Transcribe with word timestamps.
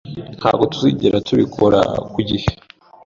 Ntabwo 0.39 0.63
tuzigera 0.71 1.23
tubikora 1.27 1.79
ku 2.13 2.19
gihe. 2.29 2.49